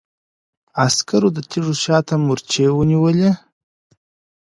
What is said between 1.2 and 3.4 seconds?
د تيږو شا ته مورچې ونيولې.